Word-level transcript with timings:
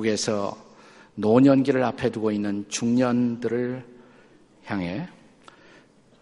미국에서 0.00 0.56
노년기를 1.14 1.82
앞에 1.82 2.10
두고 2.10 2.30
있는 2.30 2.64
중년들을 2.68 3.84
향해 4.64 5.08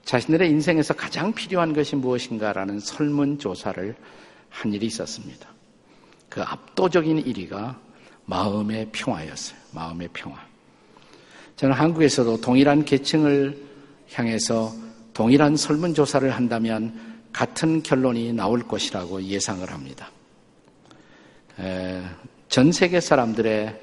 자신들의 0.04 0.48
인생에서 0.50 0.94
가장 0.94 1.32
필요한 1.32 1.72
것이 1.72 1.96
무엇인가라는 1.96 2.80
설문조사를 2.80 3.94
한 4.48 4.72
일이 4.72 4.86
있었습니다. 4.86 5.48
그 6.28 6.42
압도적인 6.42 7.24
1위가 7.24 7.76
마음의 8.24 8.88
평화였어요. 8.92 9.58
마음의 9.72 10.08
평화. 10.12 10.38
저는 11.56 11.74
한국에서도 11.74 12.40
동일한 12.40 12.84
계층을 12.84 13.66
향해서 14.12 14.72
동일한 15.12 15.56
설문조사를 15.56 16.30
한다면 16.30 17.26
같은 17.32 17.82
결론이 17.82 18.32
나올 18.32 18.66
것이라고 18.66 19.22
예상을 19.22 19.70
합니다. 19.70 20.10
전 22.48 22.72
세계 22.72 23.00
사람들의 23.00 23.78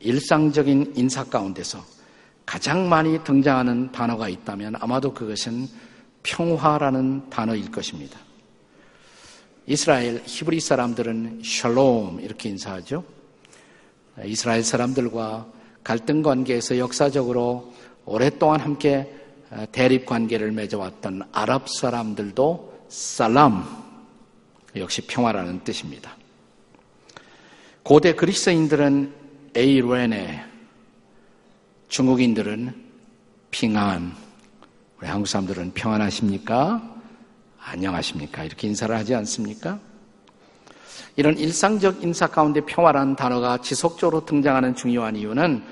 일상적인 0.00 0.92
인사 0.96 1.24
가운데서 1.24 1.82
가장 2.44 2.88
많이 2.90 3.24
등장하는 3.24 3.92
단어가 3.92 4.28
있다면 4.28 4.74
아마도 4.78 5.14
그것은 5.14 5.66
평화라는 6.22 7.30
단어일 7.30 7.70
것입니다. 7.70 8.18
이스라엘 9.66 10.22
히브리 10.26 10.60
사람들은 10.60 11.40
샬롬 11.42 12.20
이렇게 12.20 12.50
인사하죠. 12.50 13.02
이스라엘 14.26 14.62
사람들과 14.62 15.46
갈등 15.82 16.22
관계에서 16.22 16.76
역사적으로 16.76 17.72
오랫동안 18.04 18.60
함께 18.60 19.10
대립 19.72 20.04
관계를 20.04 20.52
맺어왔던 20.52 21.22
아랍 21.32 21.70
사람들도 21.70 22.86
살람 22.88 23.64
역시 24.76 25.06
평화라는 25.06 25.64
뜻입니다. 25.64 26.16
고대 27.84 28.14
그리스인들은 28.14 29.12
에이레네, 29.54 30.42
중국인들은 31.88 32.74
핑안, 33.50 34.14
우리 34.98 35.06
한국 35.06 35.26
사람들은 35.28 35.74
평안하십니까? 35.74 36.82
안녕하십니까? 37.60 38.44
이렇게 38.44 38.68
인사를 38.68 38.96
하지 38.96 39.14
않습니까? 39.16 39.78
이런 41.16 41.36
일상적 41.36 42.02
인사 42.02 42.26
가운데 42.26 42.62
평화라는 42.62 43.16
단어가 43.16 43.58
지속적으로 43.58 44.24
등장하는 44.24 44.74
중요한 44.74 45.14
이유는 45.14 45.62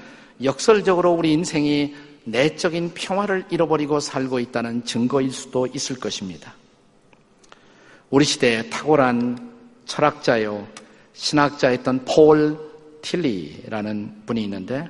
역설적으로 0.44 1.12
우리 1.12 1.32
인생이 1.32 1.94
내적인 2.24 2.92
평화를 2.92 3.46
잃어버리고 3.48 4.00
살고 4.00 4.38
있다는 4.38 4.84
증거일 4.84 5.32
수도 5.32 5.66
있을 5.66 5.98
것입니다. 5.98 6.52
우리 8.10 8.26
시대에 8.26 8.68
탁월한 8.68 9.50
철학자요, 9.86 10.68
신학자였던 11.12 12.04
폴 12.04 12.58
틸리라는 13.02 14.22
분이 14.26 14.42
있는데 14.44 14.88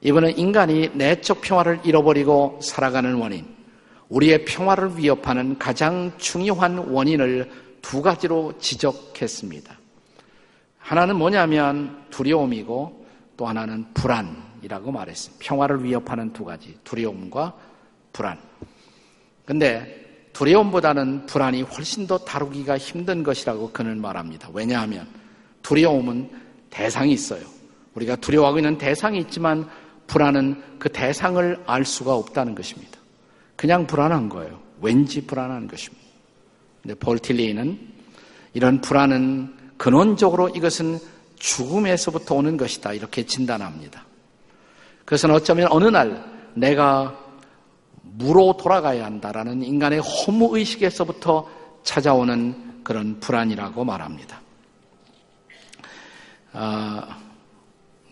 이분은 0.00 0.38
인간이 0.38 0.90
내적 0.94 1.40
평화를 1.40 1.80
잃어버리고 1.84 2.60
살아가는 2.62 3.14
원인, 3.14 3.46
우리의 4.08 4.44
평화를 4.44 4.96
위협하는 4.96 5.58
가장 5.58 6.12
중요한 6.18 6.78
원인을 6.78 7.50
두 7.82 8.02
가지로 8.02 8.52
지적했습니다. 8.58 9.78
하나는 10.78 11.16
뭐냐면 11.16 12.04
두려움이고 12.10 13.06
또 13.36 13.46
하나는 13.46 13.86
불안이라고 13.94 14.92
말했습니다. 14.92 15.44
평화를 15.44 15.84
위협하는 15.84 16.32
두 16.32 16.44
가지, 16.44 16.76
두려움과 16.84 17.54
불안. 18.12 18.38
근데 19.44 20.28
두려움보다는 20.32 21.26
불안이 21.26 21.62
훨씬 21.62 22.06
더 22.06 22.18
다루기가 22.18 22.78
힘든 22.78 23.22
것이라고 23.22 23.72
그는 23.72 24.00
말합니다. 24.00 24.48
왜냐하면 24.52 25.06
두려움은 25.68 26.30
대상이 26.70 27.12
있어요. 27.12 27.42
우리가 27.94 28.16
두려워하고 28.16 28.58
있는 28.58 28.78
대상이 28.78 29.18
있지만 29.18 29.68
불안은 30.06 30.78
그 30.78 30.88
대상을 30.88 31.62
알 31.66 31.84
수가 31.84 32.14
없다는 32.14 32.54
것입니다. 32.54 32.98
그냥 33.54 33.86
불안한 33.86 34.30
거예요. 34.30 34.60
왠지 34.80 35.26
불안한 35.26 35.68
것입니다. 35.68 36.06
근데 36.80 36.94
볼틸리는 36.94 37.78
이런 38.54 38.80
불안은 38.80 39.56
근원적으로 39.76 40.48
이것은 40.48 40.98
죽음에서부터 41.36 42.36
오는 42.36 42.56
것이다. 42.56 42.94
이렇게 42.94 43.26
진단합니다. 43.26 44.06
그것은 45.04 45.30
어쩌면 45.30 45.68
어느 45.70 45.84
날 45.84 46.24
내가 46.54 47.14
무로 48.02 48.56
돌아가야 48.56 49.04
한다라는 49.04 49.62
인간의 49.62 50.00
허무의식에서부터 50.00 51.46
찾아오는 51.82 52.80
그런 52.84 53.20
불안이라고 53.20 53.84
말합니다. 53.84 54.47
아, 56.52 57.18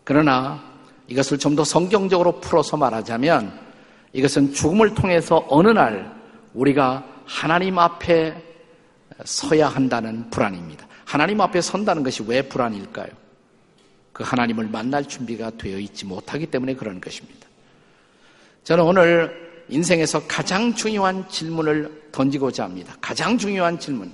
그러나 0.04 0.62
이것을 1.08 1.38
좀 1.38 1.56
더 1.56 1.64
성경적으로 1.64 2.40
풀어서 2.40 2.76
말하자면 2.76 3.66
이것은 4.12 4.52
죽음을 4.52 4.94
통해서 4.94 5.46
어느 5.48 5.68
날 5.68 6.14
우리가 6.54 7.04
하나님 7.26 7.78
앞에 7.78 8.42
서야 9.24 9.68
한다는 9.68 10.28
불안입니다. 10.30 10.86
하나님 11.04 11.40
앞에 11.40 11.60
선다는 11.60 12.02
것이 12.02 12.24
왜 12.26 12.42
불안일까요? 12.42 13.08
그 14.12 14.24
하나님을 14.24 14.68
만날 14.68 15.04
준비가 15.06 15.50
되어 15.50 15.78
있지 15.78 16.04
못하기 16.06 16.46
때문에 16.46 16.74
그런 16.74 17.00
것입니다. 17.00 17.46
저는 18.64 18.84
오늘 18.84 19.64
인생에서 19.68 20.26
가장 20.26 20.74
중요한 20.74 21.28
질문을 21.28 22.08
던지고자 22.12 22.64
합니다. 22.64 22.96
가장 23.00 23.36
중요한 23.36 23.78
질문. 23.78 24.12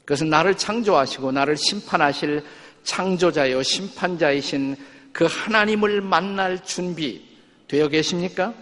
그것은 0.00 0.30
나를 0.30 0.56
창조하시고 0.56 1.32
나를 1.32 1.56
심판하실 1.56 2.44
창조자요 2.86 3.62
심판자이신 3.62 4.76
그 5.12 5.26
하나님을 5.28 6.00
만날 6.00 6.62
준비 6.64 7.22
되어 7.68 7.88
계십니까? 7.88 8.54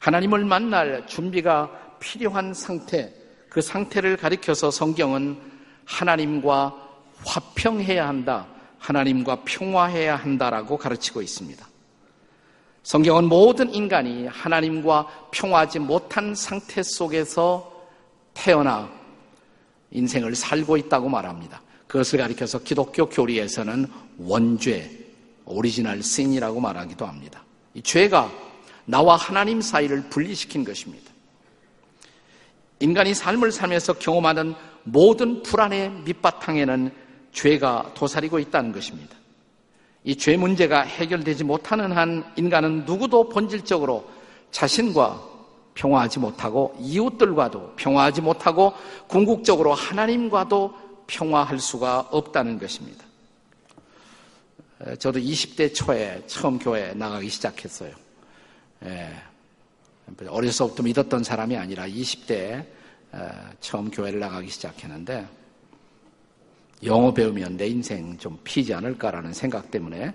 하나님을 0.00 0.44
만날 0.44 1.06
준비가 1.06 1.70
필요한 2.00 2.54
상태, 2.54 3.12
그 3.48 3.60
상태를 3.60 4.16
가리켜서 4.16 4.70
성경은 4.70 5.38
하나님과 5.84 6.74
화평해야 7.24 8.06
한다, 8.06 8.46
하나님과 8.78 9.42
평화해야 9.44 10.16
한다라고 10.16 10.76
가르치고 10.76 11.22
있습니다. 11.22 11.66
성경은 12.82 13.24
모든 13.24 13.72
인간이 13.72 14.26
하나님과 14.26 15.28
평화하지 15.30 15.80
못한 15.80 16.34
상태 16.34 16.82
속에서 16.82 17.86
태어나 18.34 18.97
인생을 19.90 20.34
살고 20.34 20.76
있다고 20.76 21.08
말합니다. 21.08 21.62
그것을 21.86 22.18
가리켜서 22.18 22.58
기독교 22.58 23.08
교리에서는 23.08 23.86
원죄, 24.18 24.90
오리지널 25.44 26.02
신이라고 26.02 26.60
말하기도 26.60 27.06
합니다. 27.06 27.42
이 27.74 27.82
죄가 27.82 28.30
나와 28.84 29.16
하나님 29.16 29.60
사이를 29.60 30.08
분리시킨 30.10 30.64
것입니다. 30.64 31.10
인간이 32.80 33.14
삶을 33.14 33.50
살면서 33.52 33.94
경험하는 33.94 34.54
모든 34.84 35.42
불안의 35.42 35.90
밑바탕에는 36.04 36.90
죄가 37.32 37.92
도사리고 37.94 38.38
있다는 38.38 38.72
것입니다. 38.72 39.16
이 40.04 40.14
죄 40.16 40.36
문제가 40.36 40.82
해결되지 40.82 41.44
못하는 41.44 41.92
한 41.92 42.24
인간은 42.36 42.84
누구도 42.86 43.28
본질적으로 43.28 44.08
자신과 44.50 45.37
평화하지 45.78 46.18
못하고 46.18 46.76
이웃들과도 46.80 47.74
평화하지 47.76 48.20
못하고 48.20 48.72
궁극적으로 49.06 49.74
하나님과도 49.74 50.74
평화할 51.06 51.60
수가 51.60 52.00
없다는 52.10 52.58
것입니다. 52.58 53.04
저도 54.98 55.20
20대 55.20 55.72
초에 55.72 56.22
처음 56.26 56.58
교회 56.58 56.92
나가기 56.94 57.28
시작했어요. 57.28 57.92
예. 58.84 59.10
어려서부터 60.26 60.82
믿었던 60.82 61.22
사람이 61.22 61.56
아니라 61.56 61.86
20대에 61.86 62.64
처음 63.60 63.90
교회를 63.90 64.18
나가기 64.18 64.48
시작했는데 64.48 65.26
영어 66.84 67.12
배우면 67.12 67.56
내 67.56 67.68
인생 67.68 68.18
좀 68.18 68.38
피지 68.42 68.74
않을까라는 68.74 69.32
생각 69.32 69.70
때문에 69.70 70.12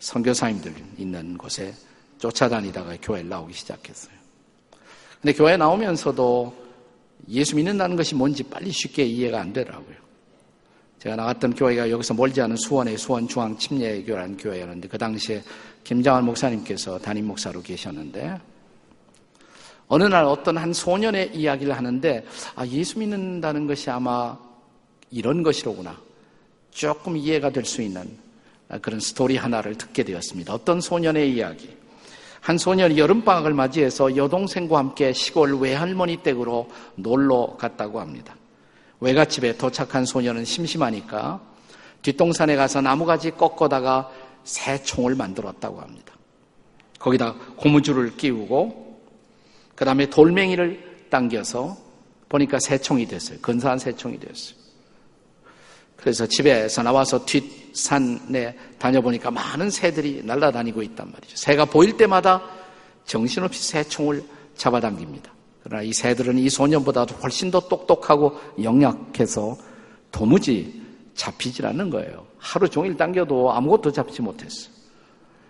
선교사님들 0.00 0.74
있는 0.98 1.38
곳에 1.38 1.72
쫓아다니다가 2.18 2.96
교회를 3.00 3.28
나오기 3.28 3.52
시작했어요. 3.52 4.23
근데 5.24 5.38
교회 5.38 5.56
나오면서도 5.56 6.54
예수 7.30 7.56
믿는다는 7.56 7.96
것이 7.96 8.14
뭔지 8.14 8.42
빨리 8.42 8.70
쉽게 8.70 9.06
이해가 9.06 9.40
안 9.40 9.54
되더라고요. 9.54 9.96
제가 10.98 11.16
나갔던 11.16 11.54
교회가 11.54 11.88
여기서 11.88 12.12
멀지 12.12 12.42
않은 12.42 12.56
수원의 12.56 12.98
수원 12.98 13.26
중앙 13.26 13.56
침례교라는 13.56 14.36
교회였는데 14.36 14.86
그 14.86 14.98
당시에 14.98 15.42
김장환 15.82 16.26
목사님께서 16.26 16.98
담임 16.98 17.26
목사로 17.28 17.62
계셨는데 17.62 18.38
어느 19.88 20.04
날 20.04 20.24
어떤 20.24 20.58
한 20.58 20.74
소년의 20.74 21.34
이야기를 21.34 21.74
하는데 21.74 22.26
아 22.54 22.66
예수 22.66 22.98
믿는다는 22.98 23.66
것이 23.66 23.88
아마 23.88 24.36
이런 25.10 25.42
것이로구나 25.42 25.98
조금 26.70 27.16
이해가 27.16 27.48
될 27.48 27.64
수 27.64 27.80
있는 27.80 28.18
그런 28.82 29.00
스토리 29.00 29.38
하나를 29.38 29.78
듣게 29.78 30.02
되었습니다. 30.02 30.52
어떤 30.52 30.82
소년의 30.82 31.32
이야기. 31.32 31.74
한 32.44 32.58
소년이 32.58 32.98
여름방학을 32.98 33.54
맞이해서 33.54 34.16
여동생과 34.16 34.76
함께 34.76 35.14
시골 35.14 35.54
외할머니 35.54 36.18
댁으로 36.18 36.68
놀러 36.94 37.56
갔다고 37.58 38.00
합니다. 38.00 38.36
외갓집에 39.00 39.56
도착한 39.56 40.04
소년은 40.04 40.44
심심하니까 40.44 41.40
뒷동산에 42.02 42.54
가서 42.54 42.82
나무가지 42.82 43.30
꺾어다가 43.30 44.10
새 44.44 44.82
총을 44.82 45.14
만들었다고 45.14 45.80
합니다. 45.80 46.12
거기다 46.98 47.34
고무줄을 47.56 48.18
끼우고 48.18 49.00
그 49.74 49.86
다음에 49.86 50.10
돌멩이를 50.10 51.06
당겨서 51.08 51.78
보니까 52.28 52.58
새총이 52.60 53.06
됐어요. 53.06 53.38
근사한 53.40 53.78
새총이 53.78 54.20
됐어요. 54.20 54.58
그래서 55.96 56.26
집에서 56.26 56.82
나와서 56.82 57.24
뒷 57.24 57.63
산에 57.74 58.56
다녀보니까 58.78 59.30
많은 59.30 59.68
새들이 59.68 60.22
날아다니고 60.24 60.82
있단 60.82 61.10
말이죠. 61.12 61.36
새가 61.36 61.66
보일 61.66 61.96
때마다 61.96 62.42
정신없이 63.04 63.62
새총을 63.68 64.24
잡아당깁니다. 64.56 65.32
그러나 65.62 65.82
이 65.82 65.92
새들은 65.92 66.38
이 66.38 66.48
소년보다도 66.48 67.16
훨씬 67.16 67.50
더 67.50 67.60
똑똑하고 67.60 68.38
영약해서 68.62 69.56
도무지 70.12 70.82
잡히질 71.14 71.66
않는 71.66 71.90
거예요. 71.90 72.26
하루 72.38 72.68
종일 72.68 72.96
당겨도 72.96 73.52
아무것도 73.52 73.92
잡지 73.92 74.22
못했어. 74.22 74.70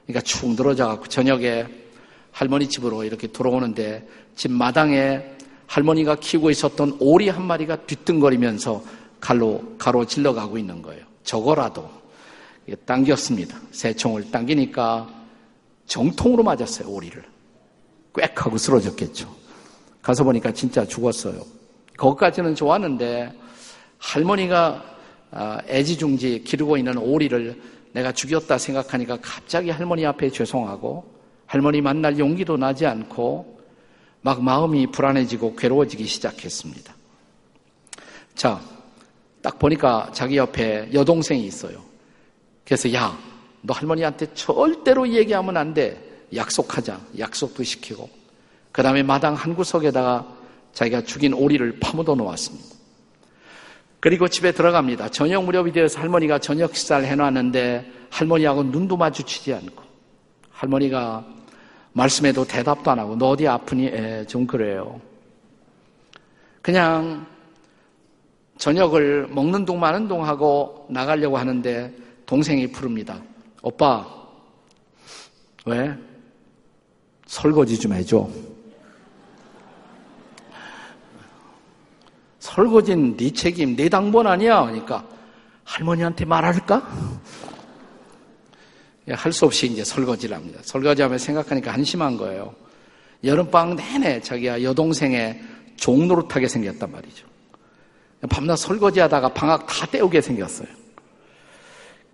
그러니까 0.06 0.20
축 0.22 0.50
늘어져갖고 0.50 1.06
저녁에 1.08 1.66
할머니 2.30 2.68
집으로 2.68 3.04
이렇게 3.04 3.26
들어오는데 3.28 4.06
집 4.36 4.50
마당에 4.50 5.22
할머니가 5.66 6.16
키우고 6.16 6.50
있었던 6.50 6.98
오리 7.00 7.28
한 7.28 7.44
마리가 7.44 7.76
뒤뚱거리면서 7.86 8.82
칼로 9.20 9.62
가로질러 9.78 10.34
가고 10.34 10.58
있는 10.58 10.82
거예요. 10.82 11.04
저거라도 11.22 11.88
당겼습니다. 12.86 13.58
새총을 13.70 14.30
당기니까 14.30 15.08
정통으로 15.86 16.42
맞았어요, 16.42 16.88
오리를. 16.88 17.22
꽥 18.12 18.46
하고 18.46 18.56
쓰러졌겠죠. 18.56 19.34
가서 20.00 20.24
보니까 20.24 20.52
진짜 20.52 20.86
죽었어요. 20.86 21.42
거기까지는 21.96 22.54
좋았는데 22.54 23.32
할머니가 23.98 24.84
아, 25.30 25.58
애지중지 25.66 26.44
기르고 26.44 26.76
있는 26.76 26.96
오리를 26.96 27.60
내가 27.92 28.12
죽였다 28.12 28.58
생각하니까 28.58 29.18
갑자기 29.20 29.70
할머니 29.70 30.06
앞에 30.06 30.30
죄송하고 30.30 31.12
할머니 31.46 31.80
만날 31.80 32.18
용기도 32.18 32.56
나지 32.56 32.86
않고 32.86 33.60
막 34.20 34.42
마음이 34.42 34.90
불안해지고 34.90 35.56
괴로워지기 35.56 36.04
시작했습니다. 36.04 36.94
자, 38.34 38.60
딱 39.42 39.58
보니까 39.58 40.10
자기 40.12 40.36
옆에 40.36 40.88
여동생이 40.92 41.44
있어요. 41.44 41.82
그래서 42.64 42.92
야, 42.92 43.16
너 43.60 43.74
할머니한테 43.74 44.34
절대로 44.34 45.08
얘기하면 45.08 45.56
안 45.56 45.74
돼. 45.74 46.00
약속하자. 46.34 47.00
약속도 47.18 47.62
시키고. 47.62 48.08
그 48.72 48.82
다음에 48.82 49.02
마당 49.02 49.34
한 49.34 49.54
구석에다가 49.54 50.26
자기가 50.72 51.02
죽인 51.02 51.32
오리를 51.32 51.78
파묻어 51.78 52.14
놓았습니다. 52.14 52.74
그리고 54.00 54.28
집에 54.28 54.52
들어갑니다. 54.52 55.08
저녁 55.10 55.44
무렵이 55.44 55.72
되어서 55.72 56.00
할머니가 56.00 56.38
저녁 56.38 56.76
식사를 56.76 57.06
해놨는데 57.06 57.90
할머니하고 58.10 58.64
눈도 58.64 58.96
마주치지 58.96 59.54
않고 59.54 59.82
할머니가 60.50 61.24
말씀에도 61.92 62.44
대답도 62.44 62.90
안 62.90 62.98
하고 62.98 63.16
너 63.16 63.30
어디 63.30 63.46
아프니? 63.48 63.86
에, 63.86 64.26
좀 64.26 64.46
그래요. 64.46 65.00
그냥 66.60 67.26
저녁을 68.58 69.28
먹는 69.30 69.64
동 69.64 69.80
마는 69.80 70.08
동 70.08 70.26
하고 70.26 70.86
나가려고 70.90 71.38
하는데 71.38 72.03
동생이 72.26 72.68
부릅니다. 72.68 73.20
오빠, 73.62 74.06
왜? 75.66 75.94
설거지 77.26 77.78
좀 77.78 77.92
해줘. 77.94 78.28
설거지는 82.38 83.16
네 83.16 83.30
책임, 83.30 83.74
네 83.74 83.88
당번 83.88 84.26
아니야. 84.26 84.64
그러니까 84.64 85.04
할머니한테 85.64 86.24
말할까? 86.24 86.88
할 89.08 89.32
수 89.32 89.44
없이 89.44 89.66
이제 89.66 89.84
설거지를 89.84 90.36
합니다. 90.36 90.60
설거지하면 90.62 91.18
생각하니까 91.18 91.72
한심한 91.72 92.16
거예요. 92.16 92.54
여름방 93.22 93.76
내내 93.76 94.20
자기가 94.20 94.62
여동생의 94.62 95.42
종노릇하게 95.76 96.48
생겼단 96.48 96.90
말이죠. 96.90 97.26
밤낮 98.30 98.56
설거지하다가 98.56 99.30
방학 99.34 99.66
다 99.66 99.86
때우게 99.86 100.20
생겼어요. 100.20 100.68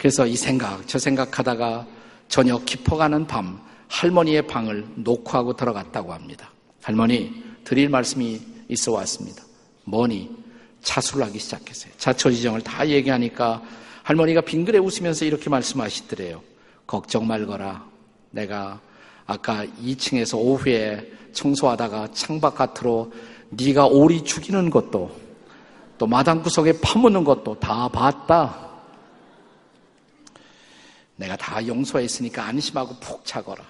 그래서 0.00 0.26
이 0.26 0.34
생각, 0.34 0.88
저 0.88 0.98
생각하다가 0.98 1.86
저녁 2.26 2.64
깊어가는 2.64 3.26
밤 3.26 3.60
할머니의 3.88 4.46
방을 4.46 4.86
녹화하고 4.94 5.56
들어갔다고 5.56 6.14
합니다. 6.14 6.50
할머니, 6.80 7.44
드릴 7.64 7.90
말씀이 7.90 8.40
있어 8.70 8.92
왔습니다. 8.92 9.42
뭐니? 9.84 10.30
차수를 10.80 11.26
하기 11.26 11.38
시작했어요. 11.38 11.92
자초지정을 11.98 12.62
다 12.62 12.88
얘기하니까 12.88 13.62
할머니가 14.02 14.40
빙그레 14.40 14.78
웃으면서 14.78 15.26
이렇게 15.26 15.50
말씀하시더래요. 15.50 16.40
걱정 16.86 17.26
말거라. 17.26 17.84
내가 18.30 18.80
아까 19.26 19.66
2층에서 19.84 20.38
오후에 20.38 21.12
청소하다가 21.34 22.08
창밖 22.14 22.54
밭으로 22.54 23.12
네가 23.50 23.88
오리 23.88 24.24
죽이는 24.24 24.70
것도 24.70 25.14
또 25.98 26.06
마당 26.06 26.42
구석에 26.42 26.80
파묻는 26.80 27.22
것도 27.22 27.60
다 27.60 27.86
봤다. 27.88 28.69
내가 31.20 31.36
다 31.36 31.64
용서했으니까 31.66 32.46
안심하고 32.46 32.96
푹 32.98 33.26
자거라. 33.26 33.62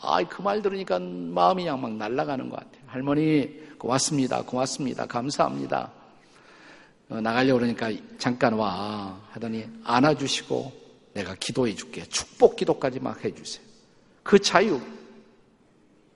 아, 0.00 0.24
그말 0.24 0.62
들으니까 0.62 0.98
마음이 0.98 1.64
그냥 1.64 1.80
막 1.80 1.92
날아가는 1.92 2.48
것 2.48 2.56
같아요. 2.56 2.82
할머니, 2.86 3.76
고맙습니다. 3.76 4.42
고맙습니다. 4.42 5.04
감사합니다. 5.04 5.92
어, 7.10 7.20
나가려고 7.20 7.60
그러니까 7.60 7.92
잠깐 8.18 8.54
와. 8.54 9.20
하더니 9.30 9.68
안아주시고 9.84 10.72
내가 11.12 11.34
기도해 11.34 11.74
줄게. 11.74 12.02
축복 12.08 12.56
기도까지 12.56 12.98
막 13.00 13.22
해주세요. 13.22 13.62
그 14.22 14.38
자유, 14.38 14.80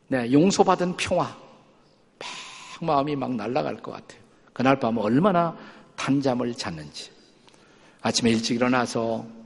네, 0.09 0.33
용서받은 0.33 0.97
평화, 0.97 1.25
막 1.25 2.27
마음이 2.81 3.17
막 3.17 3.35
날아갈 3.35 3.77
것 3.83 3.93
같아요. 3.93 4.21
그날 4.55 4.81
밤 4.81 4.97
얼마나 4.97 5.55
단잠을 5.97 6.55
잤는지. 6.55 7.11
아침에 8.01 8.31
일찍 8.31 8.57
일어나서 8.57 9.40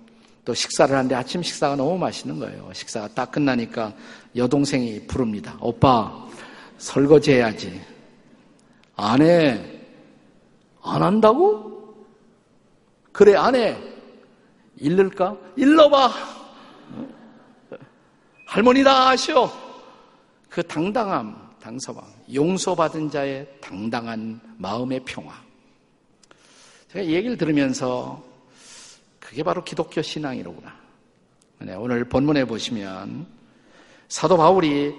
또 0.45 0.53
식사를 0.53 0.95
하는데 0.95 1.15
아침 1.15 1.43
식사가 1.43 1.77
너무 1.77 1.97
맛있는 1.99 2.39
거예요. 2.39 2.71
식사가 2.73 3.09
딱 3.09 3.31
끝나니까 3.31 3.95
여동생이 4.37 5.07
부릅니다. 5.07 5.57
오빠, 5.61 6.27
설거지 6.77 7.33
해야지. 7.33 7.81
안 8.97 9.23
해. 9.23 9.81
안 10.83 11.03
한다고? 11.03 12.05
그래, 13.13 13.35
안 13.37 13.55
해. 13.55 13.77
일를까? 14.77 15.37
일러봐. 15.57 16.13
할머니다 18.47 19.09
하시오. 19.09 19.51
그 20.51 20.63
당당함, 20.63 21.37
당서방, 21.61 22.05
용서받은 22.33 23.11
자의 23.11 23.49
당당한 23.61 24.41
마음의 24.59 25.01
평화. 25.05 25.33
제가 26.93 27.05
얘기를 27.07 27.37
들으면서 27.37 28.23
그게 29.35 29.43
바로 29.43 29.64
기독교 29.64 30.00
신앙이로구나. 30.00 30.73
네, 31.62 31.75
오늘 31.75 32.05
본문에 32.05 32.45
보시면 32.45 33.26
사도 34.07 34.37
바울이 34.37 34.95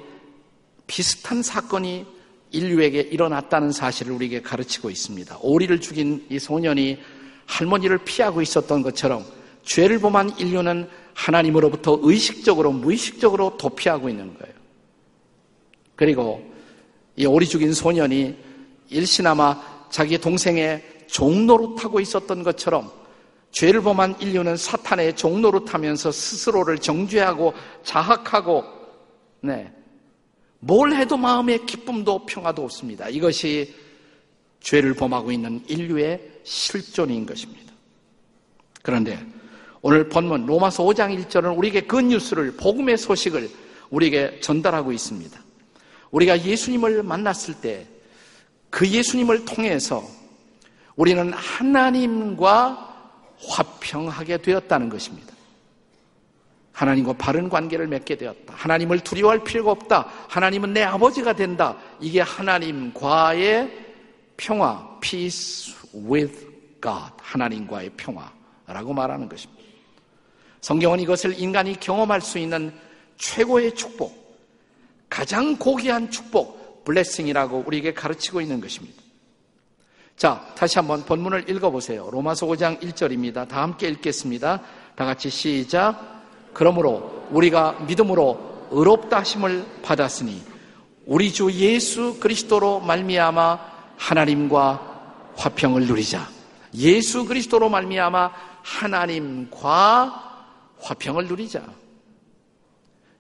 비슷한 0.88 1.42
사건이 1.42 2.06
인류에게 2.52 3.00
일어났다는 3.00 3.72
사실을 3.72 4.12
우리에게 4.12 4.42
가르치고 4.42 4.90
있습니다. 4.90 5.38
오리를 5.40 5.80
죽인 5.80 6.26
이 6.30 6.38
소년이 6.38 7.00
할머니를 7.46 8.00
피하고 8.00 8.42
있었던 8.42 8.82
것처럼 8.82 9.24
죄를 9.64 10.00
범한 10.00 10.38
인류는 10.38 10.90
하나님으로부터 11.14 12.00
의식적으로 12.02 12.74
무의식적으로 12.74 13.56
도피하고 13.56 14.10
있는 14.10 14.38
거예요. 14.38 14.54
그리고 15.96 16.46
이 17.16 17.26
오리 17.26 17.48
죽인 17.48 17.72
소년이 17.72 18.36
일시나마 18.90 19.88
자기 19.90 20.18
동생의 20.18 21.06
종로로 21.08 21.76
타고 21.76 22.02
있었던 22.02 22.44
것처럼 22.44 23.05
죄를 23.56 23.82
범한 23.82 24.18
인류는 24.20 24.58
사탄의 24.58 25.16
종로로 25.16 25.64
타면서 25.64 26.12
스스로를 26.12 26.78
정죄하고 26.78 27.54
자학하고 27.84 28.64
네. 29.42 29.72
뭘 30.60 30.94
해도 30.94 31.16
마음에 31.16 31.58
기쁨도 31.60 32.26
평화도 32.26 32.64
없습니다. 32.64 33.08
이것이 33.08 33.74
죄를 34.60 34.94
범하고 34.94 35.32
있는 35.32 35.64
인류의 35.68 36.42
실존인 36.44 37.26
것입니다. 37.26 37.72
그런데 38.82 39.18
오늘 39.82 40.10
본문 40.10 40.46
로마서 40.46 40.84
5장 40.84 41.18
1절은 41.26 41.58
우리에게 41.58 41.82
그 41.82 42.02
뉴스를 42.02 42.58
복음의 42.58 42.98
소식을 42.98 43.50
우리에게 43.90 44.40
전달하고 44.42 44.92
있습니다. 44.92 45.40
우리가 46.12 46.44
예수님을 46.44 47.04
만났을 47.04 47.56
때 47.56 47.88
그 48.76 48.86
예수님을 48.86 49.46
통해서 49.46 50.04
우리는 50.98 51.32
하나님과 51.32 52.95
화평하게 53.42 54.38
되었다는 54.38 54.90
것입니다. 54.90 55.34
하나님과 56.72 57.14
바른 57.14 57.48
관계를 57.48 57.88
맺게 57.88 58.18
되었다. 58.18 58.54
하나님을 58.54 59.00
두려워할 59.00 59.44
필요가 59.44 59.72
없다. 59.72 60.10
하나님은 60.28 60.74
내 60.74 60.84
아버지가 60.84 61.34
된다. 61.34 61.78
이게 62.02 62.20
하나님과의 62.20 63.86
평화, 64.36 64.98
peace 65.00 65.74
with 65.94 66.46
God. 66.82 67.14
하나님과의 67.22 67.92
평화라고 67.96 68.94
말하는 68.94 69.30
것입니다. 69.30 69.64
성경은 70.60 71.00
이것을 71.00 71.40
인간이 71.40 71.80
경험할 71.80 72.20
수 72.22 72.40
있는 72.40 72.74
최고의 73.18 73.76
축복, 73.76 74.36
가장 75.10 75.56
고귀한 75.58 76.12
축복, 76.12 76.84
블레싱이라고 76.84 77.64
우리에게 77.66 77.94
가르치고 77.94 78.42
있는 78.42 78.60
것입니다. 78.60 79.02
자, 80.18 80.46
다시 80.56 80.80
한번 80.80 81.04
본문을 81.04 81.50
읽어보세요. 81.50 82.10
로마서 82.10 82.48
5장 82.48 82.80
1절입니다. 82.82 83.48
다 83.48 83.62
함께 83.64 83.90
읽겠습니다. 83.90 84.62
다 84.96 85.06
같이 85.06 85.30
시작. 85.30 86.24
그러므로 86.54 87.28
우리가 87.32 87.74
믿음으로 87.86 88.70
의롭다 88.72 89.20
하심을 89.20 89.66
받았으니 89.84 90.42
우리 91.06 91.34
주 91.34 91.52
예수 91.52 92.18
그리스도로 92.20 92.80
말미암아 92.80 93.60
하나님과 93.98 95.34
화평을 95.36 95.86
누리자. 95.86 96.30
예수 96.76 97.26
그리스도로 97.26 97.70
말미암아 97.70 98.32
하나님과 98.64 100.46
화평을 100.80 101.28
누리자. 101.28 101.62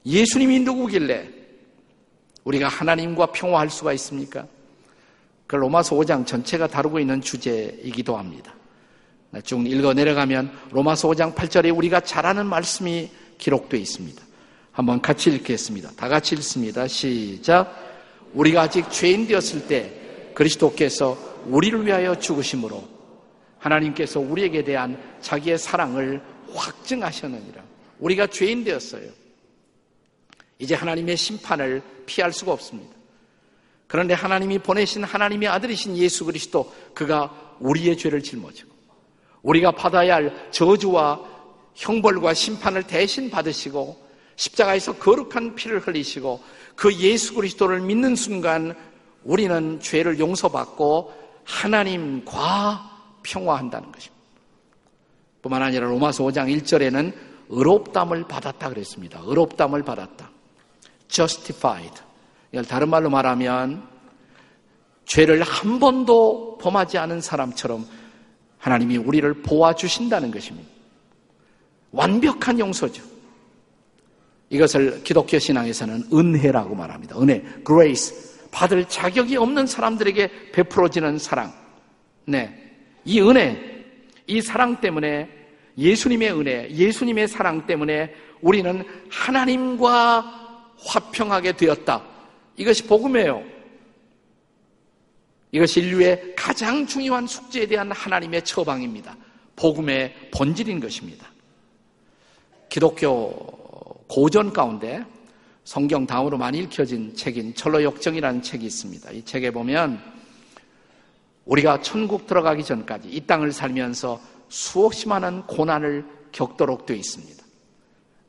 예수님이 0.05 0.59
누구길래 0.59 1.29
우리가 2.45 2.69
하나님과 2.69 3.27
평화할 3.27 3.69
수가 3.69 3.91
있습니까? 3.93 4.47
그 5.47 5.55
로마서 5.55 5.95
5장 5.95 6.25
전체가 6.25 6.67
다루고 6.67 6.99
있는 6.99 7.21
주제이기도 7.21 8.17
합니다. 8.17 8.53
쭉 9.43 9.67
읽어 9.67 9.93
내려가면 9.93 10.51
로마서 10.71 11.09
5장 11.09 11.35
8절에 11.35 11.75
우리가 11.75 11.99
잘 11.99 12.25
아는 12.25 12.45
말씀이 12.45 13.09
기록되어 13.37 13.79
있습니다. 13.79 14.21
한번 14.71 15.01
같이 15.01 15.29
읽겠습니다. 15.29 15.91
다 15.95 16.07
같이 16.07 16.35
읽습니다. 16.35 16.87
시작. 16.87 17.73
우리가 18.33 18.63
아직 18.63 18.89
죄인 18.91 19.27
되었을 19.27 19.67
때 19.67 20.31
그리스도께서 20.33 21.17
우리를 21.45 21.85
위하여 21.85 22.17
죽으심으로 22.17 22.83
하나님께서 23.59 24.19
우리에게 24.19 24.63
대한 24.63 25.01
자기의 25.21 25.57
사랑을 25.57 26.21
확증하셨느니라. 26.53 27.63
우리가 27.99 28.27
죄인 28.27 28.63
되었어요. 28.63 29.09
이제 30.59 30.75
하나님의 30.75 31.17
심판을 31.17 31.81
피할 32.05 32.31
수가 32.31 32.51
없습니다. 32.53 32.94
그런데 33.87 34.13
하나님이 34.13 34.59
보내신 34.59 35.03
하나님의 35.03 35.47
아들이신 35.49 35.97
예수 35.97 36.25
그리스도 36.25 36.73
그가 36.93 37.55
우리의 37.59 37.97
죄를 37.97 38.23
짊어지고 38.23 38.69
우리가 39.43 39.71
받아야 39.71 40.15
할 40.15 40.49
저주와 40.51 41.21
형벌과 41.75 42.33
심판을 42.33 42.83
대신 42.83 43.29
받으시고 43.29 44.03
십자가에서 44.35 44.97
거룩한 44.97 45.55
피를 45.55 45.79
흘리시고 45.79 46.41
그 46.75 46.93
예수 46.95 47.35
그리스도를 47.35 47.81
믿는 47.81 48.15
순간 48.15 48.75
우리는 49.23 49.79
죄를 49.79 50.19
용서받고 50.19 51.13
하나님과 51.43 52.91
평화한다는 53.23 53.91
것입니다. 53.91 54.15
뿐만 55.41 55.61
아니라 55.61 55.87
로마서 55.87 56.23
5장 56.23 56.55
1절에는 56.57 57.13
의롭담을 57.49 58.27
받았다 58.27 58.69
그랬습니다. 58.69 59.21
의롭담을 59.23 59.83
받았다. 59.83 60.29
justified. 61.07 62.04
다른 62.63 62.89
말로 62.89 63.09
말하면 63.09 63.87
죄를 65.05 65.43
한 65.43 65.79
번도 65.79 66.57
범하지 66.59 66.97
않은 66.97 67.21
사람처럼 67.21 67.85
하나님이 68.57 68.97
우리를 68.97 69.41
보아주신다는 69.43 70.31
것입니다. 70.31 70.67
완벽한 71.91 72.59
용서죠. 72.59 73.03
이것을 74.49 75.03
기독교 75.03 75.37
신앙에서는 75.39 76.05
은혜라고 76.13 76.75
말합니다. 76.75 77.19
은혜, 77.19 77.43
grace. 77.65 78.35
받을 78.51 78.85
자격이 78.85 79.35
없는 79.35 79.67
사람들에게 79.67 80.51
베풀어지는 80.53 81.19
사랑. 81.19 81.53
네. 82.25 82.73
이 83.03 83.19
은혜, 83.21 83.83
이 84.27 84.41
사랑 84.41 84.79
때문에 84.79 85.29
예수님의 85.77 86.39
은혜, 86.39 86.69
예수님의 86.69 87.27
사랑 87.27 87.65
때문에 87.65 88.13
우리는 88.41 88.83
하나님과 89.09 90.65
화평하게 90.79 91.53
되었다. 91.53 92.14
이것이 92.57 92.83
복음이에요. 92.83 93.43
이것이 95.51 95.79
인류의 95.79 96.33
가장 96.35 96.85
중요한 96.85 97.27
숙제에 97.27 97.65
대한 97.65 97.91
하나님의 97.91 98.43
처방입니다. 98.43 99.15
복음의 99.55 100.29
본질인 100.31 100.79
것입니다. 100.79 101.27
기독교 102.67 103.29
고전 104.07 104.51
가운데 104.51 105.03
성경 105.63 106.05
다음으로 106.05 106.37
많이 106.37 106.59
읽혀진 106.59 107.15
책인 107.15 107.55
철로역정이라는 107.55 108.41
책이 108.41 108.65
있습니다. 108.65 109.11
이 109.11 109.23
책에 109.23 109.51
보면 109.51 109.99
우리가 111.45 111.81
천국 111.81 112.27
들어가기 112.27 112.63
전까지 112.63 113.09
이 113.09 113.21
땅을 113.21 113.51
살면서 113.51 114.19
수없이 114.49 115.07
많은 115.07 115.43
고난을 115.43 116.05
겪도록 116.31 116.85
되어 116.85 116.97
있습니다. 116.97 117.43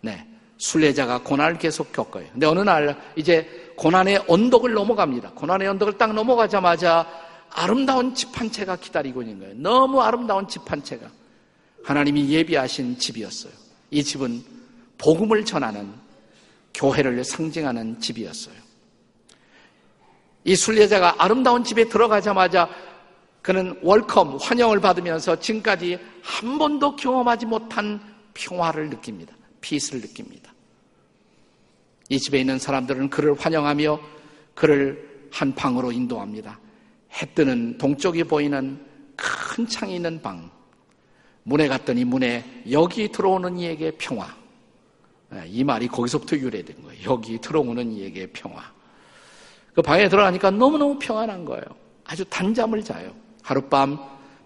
네. 0.03 0.27
순례자가 0.59 1.23
고난을 1.23 1.59
계속 1.59 1.93
겪어요. 1.93 2.27
근데 2.33 2.47
어느 2.47 2.61
날 2.61 2.99
이제 3.17 3.66
고난의 3.77 4.25
언덕을 4.29 4.73
넘어갑니다. 4.73 5.33
고난의 5.33 5.69
언덕을 5.69 5.99
딱 5.99 6.13
넘어가자마자 6.15 7.07
아름다운 7.51 8.15
집 8.15 8.37
한 8.37 8.51
채가 8.51 8.77
기다리고 8.77 9.23
있는 9.23 9.39
거예요. 9.41 9.55
너무 9.57 10.01
아름다운 10.03 10.47
집 10.49 10.71
한 10.71 10.83
채가. 10.83 11.09
하나님이 11.85 12.29
예비하신 12.31 12.99
집이었어요. 12.99 13.53
이 13.91 14.03
집은 14.03 14.43
복음을 14.99 15.45
전하는 15.45 15.93
교회를 16.75 17.23
상징하는 17.25 18.01
집이었어요. 18.01 18.55
이 20.45 20.55
순례자가 20.57 21.17
아름다운 21.19 21.65
집에 21.65 21.89
들어가자마자 21.89 22.69
그는 23.43 23.79
월컴, 23.83 24.39
환영을 24.41 24.81
받으면서 24.81 25.39
지금까지 25.39 25.99
한 26.23 26.59
번도 26.59 26.97
경험하지 26.97 27.47
못한 27.47 28.01
평화를 28.35 28.91
느낍니다. 28.91 29.35
피스를 29.61 30.01
느낍니다. 30.01 30.53
이 32.09 32.19
집에 32.19 32.41
있는 32.41 32.59
사람들은 32.59 33.11
그를 33.11 33.35
환영하며 33.35 34.01
그를 34.55 35.29
한 35.33 35.55
방으로 35.55 35.93
인도합니다. 35.93 36.59
해 37.15 37.27
뜨는 37.35 37.79
동쪽이 37.79 38.25
보이는 38.25 38.79
큰 39.17 39.67
창이 39.67 39.97
있는 39.97 40.21
방. 40.23 40.51
문에 41.43 41.69
갔더니 41.69 42.05
문에 42.05 42.63
여기 42.71 43.11
들어오는 43.11 43.59
이에게 43.59 43.93
평화. 43.93 44.35
예, 45.35 45.45
이 45.47 45.65
말이 45.65 45.89
거기서부터 45.89 46.37
유래된 46.37 46.83
거예요. 46.83 47.11
여기 47.11 47.39
들어오는 47.41 47.93
이에게 47.93 48.27
평화. 48.33 48.63
그 49.75 49.83
방에 49.83 50.09
들어가니까 50.09 50.51
너무너무 50.51 50.99
평안한 50.99 51.45
거예요. 51.45 51.65
아주 52.05 52.25
단잠을 52.25 52.83
자요. 52.83 53.15
하룻밤 53.43 53.99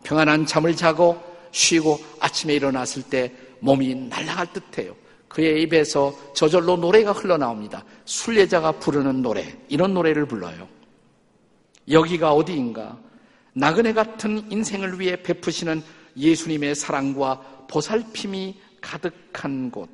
평안한 0.02 0.46
잠을 0.46 0.74
자고 0.74 1.20
쉬고 1.52 1.98
아침에 2.20 2.54
일어났을 2.54 3.02
때 3.02 3.32
몸이 3.60 3.94
날아갈 3.94 4.52
듯해요. 4.52 4.94
그의 5.30 5.62
입에서 5.62 6.12
저절로 6.34 6.76
노래가 6.76 7.12
흘러나옵니다. 7.12 7.84
순례자가 8.04 8.72
부르는 8.72 9.22
노래, 9.22 9.56
이런 9.68 9.94
노래를 9.94 10.26
불러요. 10.26 10.68
여기가 11.88 12.32
어디인가? 12.32 12.98
나그네 13.52 13.92
같은 13.92 14.50
인생을 14.50 14.98
위해 14.98 15.22
베푸시는 15.22 15.82
예수님의 16.16 16.74
사랑과 16.74 17.40
보살핌이 17.68 18.60
가득한 18.80 19.70
곳. 19.70 19.88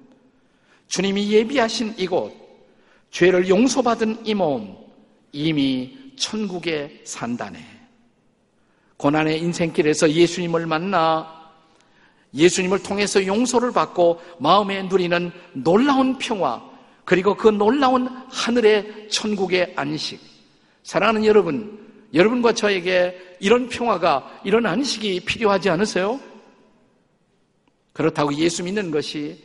주님이 0.88 1.30
예비하신 1.30 1.94
이곳, 1.98 2.32
죄를 3.10 3.46
용서받은 3.46 4.24
이 4.26 4.32
몸, 4.32 4.74
이미 5.32 6.14
천국에 6.16 7.02
산다네. 7.04 7.58
고난의 8.96 9.38
인생길에서 9.40 10.10
예수님을 10.10 10.64
만나 10.64 11.35
예수님을 12.34 12.82
통해서 12.82 13.24
용서를 13.24 13.72
받고 13.72 14.20
마음에 14.38 14.82
누리는 14.82 15.30
놀라운 15.52 16.18
평화, 16.18 16.62
그리고 17.04 17.34
그 17.34 17.48
놀라운 17.48 18.08
하늘의 18.30 19.08
천국의 19.10 19.74
안식. 19.76 20.20
사랑하는 20.82 21.24
여러분, 21.24 21.78
여러분과 22.12 22.52
저에게 22.52 23.36
이런 23.40 23.68
평화가, 23.68 24.40
이런 24.44 24.66
안식이 24.66 25.20
필요하지 25.20 25.70
않으세요? 25.70 26.20
그렇다고 27.92 28.34
예수 28.34 28.62
믿는 28.62 28.90
것이 28.90 29.42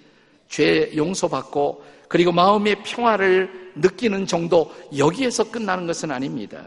죄 0.50 0.92
용서받고 0.96 1.84
그리고 2.10 2.34
마음의 2.34 2.84
평화를 2.84 3.72
느끼는 3.76 4.26
정도 4.26 4.74
여기에서 4.98 5.50
끝나는 5.50 5.88
것은 5.88 6.12
아닙니다. 6.12 6.62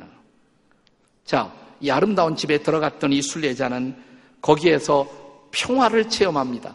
자, 1.25 1.52
이 1.80 1.90
아름다운 1.90 2.35
집에 2.35 2.59
들어갔던 2.59 3.12
이 3.12 3.21
순례자는 3.21 3.94
거기에서 4.40 5.06
평화를 5.54 6.08
체험합니다. 6.08 6.75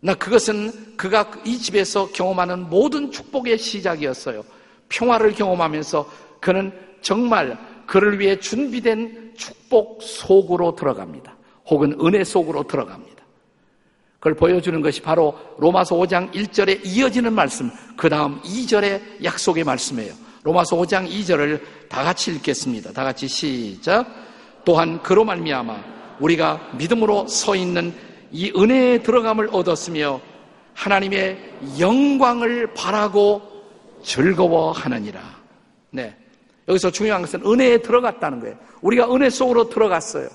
나 0.00 0.14
그것은 0.14 0.96
그가 0.96 1.30
이 1.44 1.58
집에서 1.58 2.08
경험하는 2.12 2.68
모든 2.68 3.10
축복의 3.10 3.58
시작이었어요. 3.58 4.44
평화를 4.88 5.32
경험하면서 5.32 6.10
그는 6.40 6.72
정말 7.02 7.58
그를 7.86 8.18
위해 8.18 8.38
준비된 8.38 9.34
축복 9.36 10.02
속으로 10.02 10.74
들어갑니다. 10.74 11.36
혹은 11.66 11.96
은혜 12.00 12.24
속으로 12.24 12.64
들어갑니다. 12.64 13.16
그걸 14.18 14.34
보여주는 14.34 14.80
것이 14.80 15.02
바로 15.02 15.38
로마서 15.58 15.96
5장 15.96 16.32
1절에 16.32 16.80
이어지는 16.84 17.32
말씀, 17.32 17.70
그 17.96 18.08
다음 18.08 18.40
2절의 18.42 19.22
약속의 19.24 19.64
말씀이에요. 19.64 20.14
로마서 20.42 20.76
5장 20.76 21.08
2절을 21.08 21.60
다 21.88 22.02
같이 22.02 22.32
읽겠습니다. 22.32 22.92
다 22.92 23.04
같이 23.04 23.28
시작. 23.28 24.06
또한 24.64 25.02
그로 25.02 25.24
말미암아 25.24 25.96
우리가 26.20 26.72
믿음으로 26.76 27.26
서 27.28 27.54
있는 27.54 27.94
이 28.32 28.52
은혜의 28.56 29.02
들어감을 29.02 29.48
얻었으며 29.52 30.20
하나님의 30.74 31.54
영광을 31.78 32.74
바라고 32.74 33.42
즐거워하느니라. 34.02 35.20
네. 35.90 36.16
여기서 36.68 36.90
중요한 36.90 37.22
것은 37.22 37.42
은혜에 37.44 37.78
들어갔다는 37.78 38.40
거예요. 38.40 38.56
우리가 38.82 39.12
은혜 39.14 39.30
속으로 39.30 39.68
들어갔어요. 39.68 40.28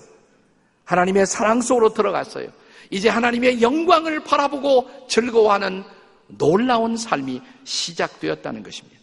하나님의 0.85 1.25
사랑 1.25 1.61
속으로 1.61 1.93
들어갔어요. 1.93 2.47
이제 2.89 3.07
하나님의 3.09 3.61
영광을 3.61 4.23
바라보고 4.23 5.07
즐거워하는 5.07 5.83
놀라운 6.27 6.97
삶이 6.97 7.41
시작되었다는 7.63 8.63
것입니다. 8.63 8.99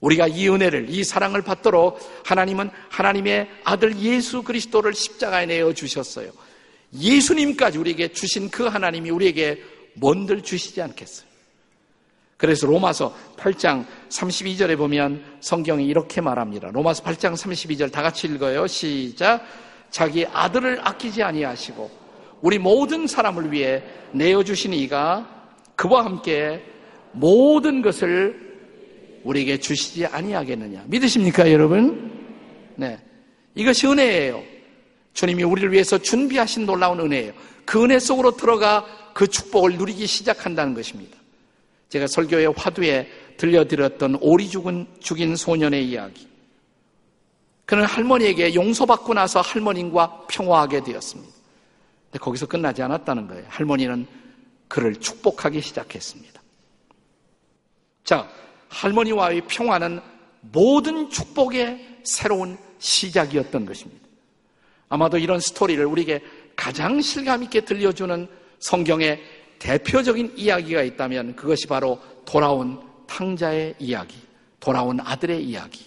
우리가 0.00 0.26
이 0.28 0.48
은혜를, 0.48 0.88
이 0.88 1.04
사랑을 1.04 1.42
받도록 1.42 2.00
하나님은 2.24 2.70
하나님의 2.88 3.48
아들 3.64 3.96
예수 3.98 4.42
그리스도를 4.42 4.94
십자가에 4.94 5.46
내어 5.46 5.74
주셨어요. 5.74 6.30
예수님까지 6.92 7.78
우리에게 7.78 8.08
주신 8.08 8.50
그 8.50 8.64
하나님이 8.64 9.10
우리에게 9.10 9.62
뭔들 9.94 10.42
주시지 10.42 10.80
않겠어요. 10.82 11.28
그래서 12.36 12.66
로마서 12.66 13.14
8장 13.36 13.84
32절에 14.08 14.76
보면 14.78 15.22
성경이 15.40 15.86
이렇게 15.86 16.20
말합니다. 16.20 16.70
로마서 16.70 17.02
8장 17.02 17.34
32절 17.34 17.92
다 17.92 18.02
같이 18.02 18.26
읽어요. 18.26 18.66
시작. 18.66 19.44
자기 19.90 20.24
아들을 20.26 20.80
아끼지 20.82 21.22
아니하시고 21.22 21.90
우리 22.40 22.58
모든 22.58 23.06
사람을 23.06 23.52
위해 23.52 23.82
내어 24.12 24.42
주신 24.42 24.72
이가 24.72 25.28
그와 25.76 26.04
함께 26.04 26.62
모든 27.12 27.82
것을 27.82 28.50
우리에게 29.24 29.58
주시지 29.58 30.06
아니하겠느냐. 30.06 30.84
믿으십니까, 30.86 31.52
여러분? 31.52 32.10
네. 32.76 32.98
이것이 33.54 33.86
은혜예요. 33.86 34.42
주님이 35.14 35.42
우리를 35.42 35.72
위해서 35.72 35.98
준비하신 35.98 36.66
놀라운 36.66 37.00
은혜예요. 37.00 37.32
그 37.64 37.82
은혜 37.84 37.98
속으로 37.98 38.36
들어가 38.36 38.86
그 39.14 39.26
축복을 39.26 39.76
누리기 39.76 40.06
시작한다는 40.06 40.74
것입니다. 40.74 41.16
제가 41.88 42.06
설교의 42.06 42.54
화두에 42.56 43.08
들려드렸던 43.36 44.18
오리 44.20 44.48
죽은, 44.48 44.86
죽인 45.00 45.34
소년의 45.34 45.88
이야기. 45.88 46.28
그는 47.66 47.84
할머니에게 47.84 48.54
용서받고 48.54 49.14
나서 49.14 49.40
할머님과 49.40 50.26
평화하게 50.28 50.82
되었습니다. 50.82 51.32
근데 52.10 52.18
거기서 52.18 52.46
끝나지 52.46 52.82
않았다는 52.82 53.28
거예요. 53.28 53.44
할머니는 53.48 54.06
그를 54.68 54.96
축복하기 54.96 55.60
시작했습니다. 55.60 56.40
자, 58.04 58.28
할머니와의 58.68 59.42
평화는 59.46 60.00
모든 60.40 61.10
축복의 61.10 62.00
새로운 62.02 62.58
시작이었던 62.78 63.66
것입니다. 63.66 63.99
아마도 64.90 65.16
이런 65.16 65.40
스토리를 65.40 65.82
우리에게 65.86 66.20
가장 66.54 67.00
실감 67.00 67.42
있게 67.44 67.62
들려주는 67.64 68.28
성경의 68.58 69.22
대표적인 69.58 70.34
이야기가 70.36 70.82
있다면 70.82 71.36
그것이 71.36 71.66
바로 71.66 71.98
돌아온 72.26 72.80
탕자의 73.06 73.76
이야기, 73.78 74.16
돌아온 74.58 75.00
아들의 75.00 75.42
이야기. 75.42 75.86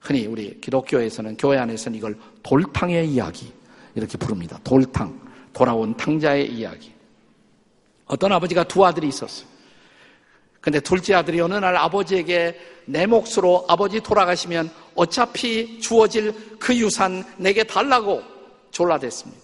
흔히 0.00 0.26
우리 0.26 0.60
기독교에서는 0.60 1.36
교회 1.36 1.58
안에서는 1.58 1.98
이걸 1.98 2.16
돌탕의 2.42 3.08
이야기 3.10 3.52
이렇게 3.94 4.16
부릅니다. 4.16 4.58
돌탕, 4.62 5.20
돌아온 5.52 5.96
탕자의 5.96 6.52
이야기. 6.52 6.92
어떤 8.06 8.30
아버지가 8.32 8.64
두 8.64 8.86
아들이 8.86 9.08
있었어요. 9.08 9.48
근데 10.66 10.80
둘째 10.80 11.14
아들이 11.14 11.40
어느 11.40 11.54
날 11.54 11.76
아버지에게 11.76 12.58
내 12.86 13.06
몫으로 13.06 13.66
아버지 13.68 14.00
돌아가시면 14.00 14.68
어차피 14.96 15.78
주어질 15.78 16.34
그 16.58 16.74
유산 16.76 17.22
내게 17.36 17.62
달라고 17.62 18.20
졸라댔습니다. 18.72 19.40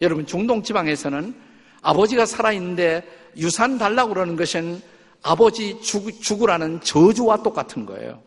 여러분 0.00 0.24
중동 0.24 0.62
지방에서는 0.62 1.34
아버지가 1.82 2.24
살아있는데 2.24 3.04
유산 3.36 3.76
달라고 3.76 4.14
그러는 4.14 4.34
것은 4.34 4.80
아버지 5.22 5.78
죽, 5.82 6.22
죽으라는 6.22 6.80
저주와 6.80 7.42
똑같은 7.42 7.84
거예요. 7.84 8.22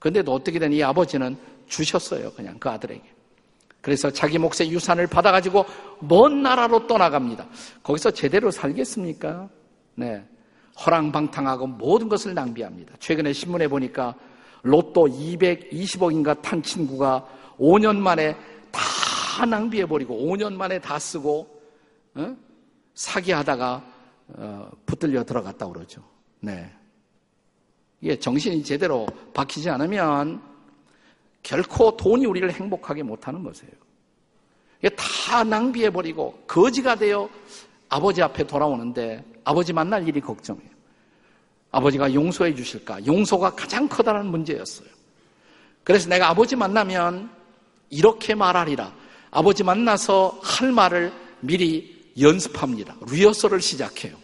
근데도 0.00 0.30
어떻게 0.34 0.58
된이 0.58 0.84
아버지는 0.84 1.38
주셨어요. 1.68 2.34
그냥 2.34 2.58
그 2.58 2.68
아들에게. 2.68 3.02
그래서 3.80 4.10
자기 4.10 4.36
몫의 4.36 4.70
유산을 4.70 5.06
받아가지고 5.06 5.64
먼 6.00 6.42
나라로 6.42 6.86
떠나갑니다. 6.86 7.46
거기서 7.82 8.10
제대로 8.10 8.50
살겠습니까? 8.50 9.48
네. 9.94 10.22
허랑방탕하고 10.84 11.66
모든 11.66 12.08
것을 12.08 12.34
낭비합니다. 12.34 12.94
최근에 13.00 13.32
신문에 13.32 13.68
보니까 13.68 14.14
로또 14.62 15.06
220억인가 15.06 16.40
탄 16.42 16.62
친구가 16.62 17.26
5년 17.58 17.96
만에 17.96 18.36
다 18.70 19.46
낭비해버리고 19.46 20.14
5년 20.14 20.54
만에 20.54 20.80
다 20.80 20.98
쓰고 20.98 21.60
어? 22.14 22.36
사기하다가 22.94 23.84
어, 24.34 24.70
붙들려 24.86 25.24
들어갔다 25.24 25.66
그러죠. 25.66 26.02
네. 26.40 26.70
이게 28.00 28.18
정신이 28.18 28.62
제대로 28.62 29.06
박히지 29.34 29.70
않으면 29.70 30.40
결코 31.42 31.96
돈이 31.96 32.26
우리를 32.26 32.50
행복하게 32.52 33.02
못하는 33.02 33.42
것이에요. 33.42 33.72
이게 34.80 34.90
다 34.90 35.42
낭비해버리고 35.42 36.44
거지가 36.46 36.96
되어 36.96 37.28
아버지 37.88 38.22
앞에 38.22 38.46
돌아오는데 38.46 39.24
아버지 39.44 39.72
만날 39.72 40.06
일이 40.06 40.20
걱정이에요. 40.20 40.68
아버지가 41.70 42.12
용서해 42.12 42.54
주실까? 42.54 43.06
용서가 43.06 43.50
가장 43.50 43.88
커다란 43.88 44.26
문제였어요. 44.26 44.88
그래서 45.84 46.08
내가 46.08 46.28
아버지 46.28 46.56
만나면 46.56 47.30
이렇게 47.90 48.34
말하리라. 48.34 48.94
아버지 49.30 49.64
만나서 49.64 50.38
할 50.42 50.72
말을 50.72 51.12
미리 51.40 52.12
연습합니다. 52.20 52.96
리허설을 53.10 53.60
시작해요. 53.60 54.16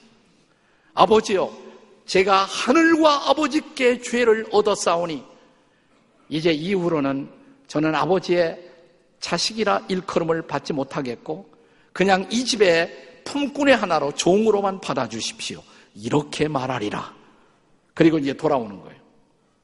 아버지요, 0.94 1.53
제가 2.07 2.44
하늘과 2.44 3.31
아버지께 3.31 4.00
죄를 4.00 4.46
얻어 4.53 4.74
싸우니 4.74 5.24
이제 6.29 6.53
이후로는 6.53 7.29
저는 7.66 7.94
아버지의 7.94 8.70
자식이라 9.20 9.87
일컬음을 9.88 10.42
받지 10.42 10.72
못하겠고 10.72 11.48
그냥 11.92 12.27
이 12.31 12.44
집에 12.44 13.04
품꾼의 13.25 13.77
하나로 13.77 14.13
종으로만 14.13 14.81
받아주십시오. 14.81 15.63
이렇게 15.95 16.49
말하리라. 16.49 17.15
그리고 17.95 18.19
이제 18.19 18.33
돌아오는 18.35 18.81
거예요. 18.81 19.01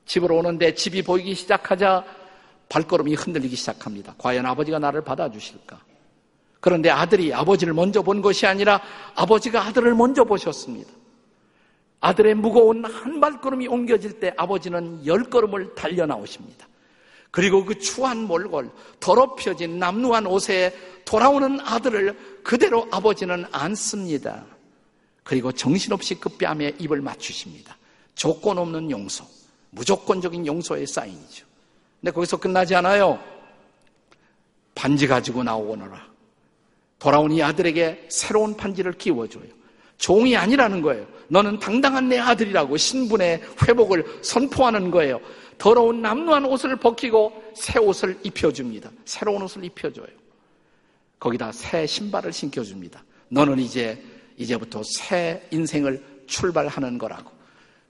집으로 0.06 0.38
오는데 0.38 0.74
집이 0.74 1.02
보이기 1.02 1.34
시작하자 1.34 2.04
발걸음이 2.68 3.14
흔들리기 3.14 3.56
시작합니다. 3.56 4.14
과연 4.18 4.46
아버지가 4.46 4.78
나를 4.78 5.02
받아주실까? 5.02 5.80
그런데 6.60 6.90
아들이 6.90 7.32
아버지를 7.32 7.74
먼저 7.74 8.02
본 8.02 8.20
것이 8.20 8.46
아니라 8.46 8.80
아버지가 9.14 9.66
아들을 9.66 9.94
먼저 9.94 10.24
보셨습니다. 10.24 10.90
아들의 12.00 12.34
무거운 12.34 12.84
한 12.84 13.20
발걸음이 13.20 13.66
옮겨질 13.68 14.20
때 14.20 14.32
아버지는 14.36 15.04
열 15.06 15.24
걸음을 15.24 15.74
달려 15.74 16.06
나오십니다. 16.06 16.66
그리고 17.30 17.64
그 17.64 17.78
추한 17.78 18.24
몰골, 18.24 18.70
더럽혀진 18.98 19.78
남루한 19.78 20.26
옷에 20.26 20.74
돌아오는 21.04 21.60
아들을 21.60 22.42
그대로 22.42 22.88
아버지는 22.90 23.44
안습니다. 23.52 24.44
그리고 25.22 25.52
정신없이 25.52 26.16
그 26.16 26.28
뺨에 26.30 26.74
입을 26.78 27.00
맞추십니다. 27.00 27.76
조건 28.14 28.58
없는 28.58 28.90
용서, 28.90 29.24
무조건적인 29.70 30.46
용서의 30.46 30.86
사인이죠. 30.86 31.46
근데 32.00 32.10
거기서 32.10 32.38
끝나지 32.38 32.74
않아요. 32.74 33.22
반지 34.74 35.06
가지고 35.06 35.44
나오거라. 35.44 36.10
돌아온 36.98 37.30
이 37.32 37.42
아들에게 37.42 38.08
새로운 38.10 38.56
반지를 38.56 38.92
끼워줘요. 38.92 39.44
종이 39.98 40.36
아니라는 40.36 40.82
거예요. 40.82 41.06
너는 41.30 41.58
당당한 41.60 42.08
내 42.08 42.18
아들이라고 42.18 42.76
신분의 42.76 43.40
회복을 43.66 44.18
선포하는 44.22 44.90
거예요. 44.90 45.20
더러운 45.58 46.02
남루한 46.02 46.44
옷을 46.44 46.76
벗기고 46.76 47.32
새 47.54 47.78
옷을 47.78 48.18
입혀줍니다. 48.22 48.90
새로운 49.04 49.42
옷을 49.42 49.64
입혀줘요. 49.64 50.08
거기다 51.20 51.52
새 51.52 51.86
신발을 51.86 52.32
신겨줍니다. 52.32 53.02
너는 53.28 53.58
이제, 53.58 54.02
이제부터 54.36 54.82
새 54.84 55.46
인생을 55.50 56.02
출발하는 56.26 56.98
거라고. 56.98 57.30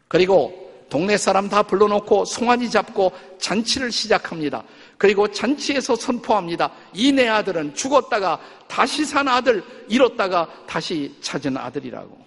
그리고 0.08 0.68
동네 0.90 1.16
사람 1.16 1.48
다 1.48 1.62
불러놓고 1.62 2.24
송아지 2.24 2.68
잡고 2.68 3.12
잔치를 3.38 3.92
시작합니다. 3.92 4.64
그리고 4.98 5.28
잔치에서 5.28 5.94
선포합니다. 5.94 6.72
이 6.92 7.12
내 7.12 7.28
아들은 7.28 7.74
죽었다가 7.74 8.40
다시 8.66 9.04
산 9.04 9.28
아들, 9.28 9.62
잃었다가 9.88 10.48
다시 10.66 11.14
찾은 11.20 11.56
아들이라고. 11.56 12.18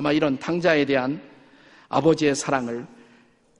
아마 0.00 0.12
이런 0.12 0.38
탕자에 0.38 0.86
대한 0.86 1.20
아버지의 1.90 2.34
사랑을 2.34 2.86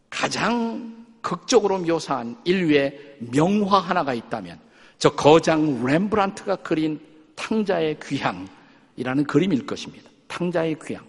가장 0.09 1.05
극적으로 1.21 1.79
묘사한 1.81 2.35
인류의 2.45 3.19
명화 3.31 3.79
하나가 3.79 4.15
있다면 4.15 4.59
저 4.99 5.11
거장 5.11 5.85
렘브란트가 5.85 6.57
그린 6.57 6.99
탕자의 7.37 7.99
귀향이라는 8.03 9.25
그림일 9.27 9.67
것입니다. 9.67 10.09
탕자의 10.29 10.79
귀향. 10.83 11.05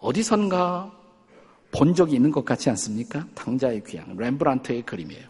어디선가 0.00 0.92
본 1.70 1.94
적이 1.94 2.16
있는 2.16 2.30
것 2.30 2.44
같지 2.44 2.68
않습니까? 2.68 3.26
탕자의 3.34 3.84
귀향. 3.86 4.14
렘브란트의 4.18 4.82
그림이에요. 4.82 5.24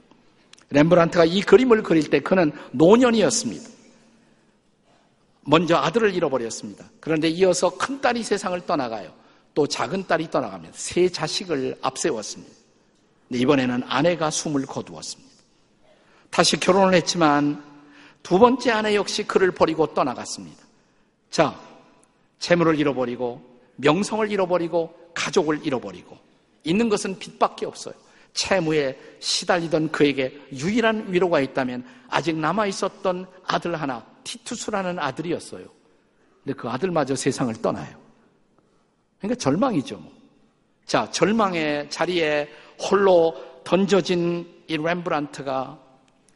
렘브란트가 0.71 1.27
이 1.27 1.42
그림을 1.42 1.85
그릴 1.85 2.11
때 2.11 2.19
그는 2.19 2.51
노년이었습니다. 2.73 3.76
먼저 5.46 5.76
아들을 5.76 6.14
잃어버렸습니다. 6.14 6.85
그런데 7.00 7.28
이어서 7.28 7.70
큰 7.76 8.00
딸이 8.00 8.22
세상을 8.22 8.61
떠나가요. 8.66 9.12
또 9.54 9.66
작은 9.66 10.06
딸이 10.06 10.30
떠나갑니다. 10.30 10.74
세 10.76 11.09
자식을 11.09 11.78
앞세웠습니다. 11.80 12.54
이번에는 13.30 13.82
아내가 13.87 14.30
숨을 14.30 14.66
거두었습니다. 14.66 15.32
다시 16.30 16.59
결혼을 16.59 16.94
했지만 16.94 17.62
두 18.22 18.38
번째 18.38 18.72
아내 18.72 18.96
역시 18.96 19.22
그를 19.22 19.52
버리고 19.52 19.94
떠나갔습니다. 19.94 20.62
자, 21.30 21.59
재물을 22.38 22.78
잃어버리고 22.78 23.40
명성을 23.76 24.30
잃어버리고 24.30 24.94
가족을 25.14 25.64
잃어버리고 25.64 26.18
있는 26.64 26.88
것은 26.88 27.18
빚밖에 27.18 27.66
없어요. 27.66 27.94
채무에 28.35 28.98
시달리던 29.20 29.92
그에게 29.92 30.38
유일한 30.52 31.06
위로가 31.09 31.40
있다면 31.40 31.87
아직 32.09 32.37
남아 32.37 32.66
있었던 32.66 33.26
아들 33.46 33.80
하나, 33.80 34.04
티투스라는 34.27 34.99
아들이었어요. 34.99 35.67
근데 36.43 36.57
그 36.57 36.69
아들마저 36.69 37.15
세상을 37.15 37.55
떠나요. 37.62 37.97
그러니까 39.19 39.39
절망이죠. 39.39 39.99
뭐. 39.99 40.12
자, 40.85 41.11
절망의 41.11 41.91
자리에 41.91 42.49
홀로 42.79 43.35
던져진 43.65 44.65
이 44.69 44.77
렘브란트가 44.77 45.79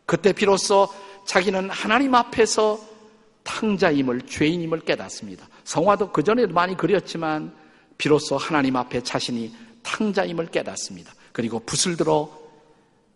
그때 0.07 0.33
비로소 0.33 0.89
자기는 1.27 1.71
하나님 1.71 2.15
앞에서 2.15 2.81
탕자임을, 3.45 4.23
죄인임을 4.23 4.81
깨닫습니다. 4.81 5.49
성화도 5.65 6.13
그전에도 6.13 6.53
많이 6.53 6.77
그렸지만 6.77 7.55
비로소 7.99 8.37
하나님 8.37 8.77
앞에 8.77 9.03
자신이 9.03 9.55
탕자임을 9.83 10.47
깨닫습니다. 10.47 11.13
그리고 11.33 11.61
붓을 11.61 11.97
들어 11.97 12.31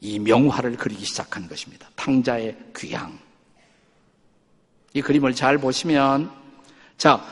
이 0.00 0.18
명화를 0.18 0.76
그리기 0.76 1.04
시작한 1.04 1.48
것입니다. 1.48 1.88
탕자의 1.96 2.56
귀향. 2.76 3.23
이 4.94 5.02
그림을 5.02 5.34
잘 5.34 5.58
보시면, 5.58 6.30
자, 6.96 7.22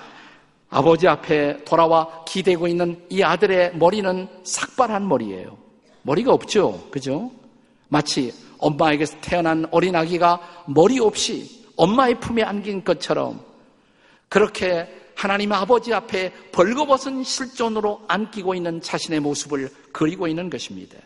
아버지 0.69 1.07
앞에 1.07 1.65
돌아와 1.65 2.25
기대고 2.25 2.67
있는 2.67 3.05
이 3.09 3.23
아들의 3.23 3.77
머리는 3.77 4.29
삭발한 4.43 5.07
머리예요. 5.09 5.57
머리가 6.03 6.33
없죠. 6.33 6.89
그죠? 6.91 7.31
마치 7.89 8.33
엄마에게서 8.59 9.17
태어난 9.21 9.67
어린 9.71 9.95
아기가 9.95 10.65
머리 10.67 10.99
없이 10.99 11.65
엄마의 11.77 12.19
품에 12.21 12.43
안긴 12.43 12.85
것처럼 12.85 13.45
그렇게 14.29 14.89
하나님 15.15 15.53
아버지 15.53 15.93
앞에 15.93 16.33
벌거벗은 16.53 17.23
실존으로 17.23 18.03
안기고 18.09 18.55
있는 18.55 18.81
자신의 18.81 19.21
모습을 19.21 19.71
그리고 19.93 20.27
있는 20.27 20.49
것입니다. 20.49 20.99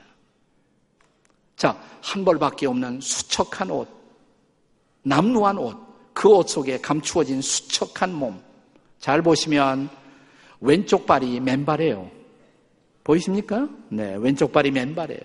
자, 1.56 1.76
한 2.02 2.24
벌밖에 2.24 2.66
없는 2.66 3.00
수척한 3.00 3.70
옷, 3.70 3.88
남루한 5.02 5.58
옷, 5.58 5.85
그 6.16 6.30
옷 6.30 6.48
속에 6.48 6.80
감추어진 6.80 7.42
수척한 7.42 8.14
몸. 8.14 8.40
잘 8.98 9.20
보시면 9.20 9.90
왼쪽 10.62 11.04
발이 11.04 11.40
맨발이에요. 11.40 12.10
보이십니까? 13.04 13.68
네, 13.90 14.16
왼쪽 14.18 14.50
발이 14.50 14.70
맨발이에요. 14.70 15.20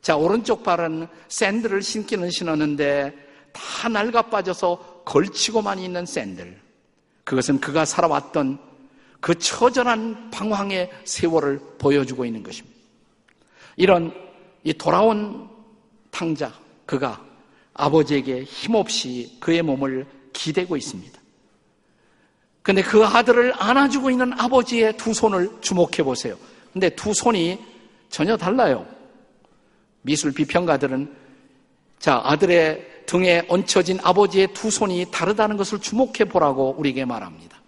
자, 0.00 0.16
오른쪽 0.16 0.64
발은 0.64 1.06
샌들을 1.28 1.80
신기는 1.82 2.28
신었는데 2.32 3.14
다 3.52 3.88
낡아 3.88 4.22
빠져서 4.22 5.02
걸치고만 5.04 5.78
있는 5.78 6.04
샌들. 6.04 6.60
그것은 7.22 7.60
그가 7.60 7.84
살아왔던 7.84 8.58
그 9.20 9.38
처절한 9.38 10.32
방황의 10.32 10.90
세월을 11.04 11.60
보여주고 11.78 12.24
있는 12.24 12.42
것입니다. 12.42 12.76
이런 13.76 14.12
이 14.64 14.72
돌아온 14.72 15.48
탕자, 16.10 16.52
그가 16.86 17.24
아버지에게 17.74 18.44
힘없이 18.44 19.36
그의 19.40 19.62
몸을 19.62 20.06
기대고 20.32 20.76
있습니다. 20.76 21.20
근데 22.62 22.82
그 22.82 23.04
아들을 23.04 23.54
안아주고 23.56 24.10
있는 24.10 24.32
아버지의 24.38 24.96
두 24.96 25.12
손을 25.12 25.50
주목해 25.60 26.02
보세요. 26.04 26.36
근데 26.72 26.90
두 26.90 27.12
손이 27.12 27.58
전혀 28.08 28.36
달라요. 28.36 28.86
미술 30.02 30.32
비평가들은 30.32 31.16
자, 31.98 32.20
아들의 32.24 33.04
등에 33.06 33.42
얹혀진 33.48 33.98
아버지의 34.02 34.52
두 34.54 34.70
손이 34.70 35.06
다르다는 35.10 35.56
것을 35.56 35.80
주목해 35.80 36.24
보라고 36.28 36.74
우리에게 36.78 37.04
말합니다. 37.04 37.60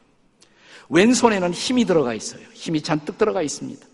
왼손에는 0.89 1.53
힘이 1.53 1.85
들어가 1.85 2.15
있어요. 2.15 2.43
힘이 2.53 2.83
잔뜩 2.83 3.19
들어가 3.19 3.43
있습니다. 3.43 3.87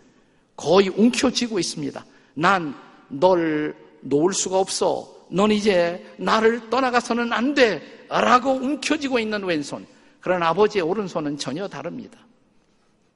거의 0.57 0.89
움켜쥐고 0.89 1.59
있습니다. 1.59 2.05
난 2.35 2.91
널 3.11 3.77
놓을 4.01 4.33
수가 4.33 4.59
없어. 4.59 5.09
넌 5.31 5.51
이제 5.51 6.05
나를 6.19 6.71
떠나가서는 6.71 7.33
안 7.33 7.55
돼. 7.55 8.07
라고 8.09 8.51
움켜쥐고 8.51 9.19
있는 9.19 9.45
왼손. 9.45 9.87
그런 10.21 10.43
아버지의 10.43 10.83
오른손은 10.83 11.39
전혀 11.39 11.69
다릅니다. 11.69 12.19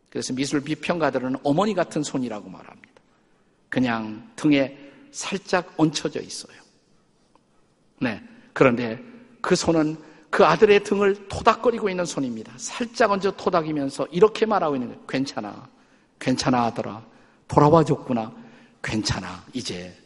그래서 0.08 0.32
미술 0.32 0.60
비평가들은 0.62 1.36
어머니 1.42 1.74
같은 1.74 2.02
손이라고 2.02 2.48
말합니다. 2.48 2.88
그냥 3.68 4.30
등에 4.36 4.78
살짝 5.10 5.74
얹혀져 5.76 6.20
있어요. 6.20 6.56
네. 8.00 8.22
그런데 8.52 9.02
그 9.40 9.56
손은 9.56 9.96
그 10.30 10.44
아들의 10.44 10.84
등을 10.84 11.28
토닥거리고 11.28 11.88
있는 11.88 12.04
손입니다. 12.04 12.52
살짝 12.56 13.10
얹어 13.10 13.32
토닥이면서 13.32 14.06
이렇게 14.10 14.46
말하고 14.46 14.76
있는 14.76 14.88
거예요. 14.88 15.04
괜찮아. 15.06 15.68
괜찮아 16.18 16.64
하더라. 16.66 17.04
돌아와 17.48 17.84
줬구나. 17.84 18.32
괜찮아. 18.82 19.44
이제. 19.52 19.96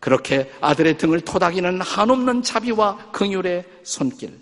그렇게 0.00 0.50
아들의 0.60 0.96
등을 0.98 1.20
토닥이는 1.20 1.82
한없는 1.82 2.42
자비와 2.42 3.12
긍휼의 3.12 3.64
손길. 3.84 4.38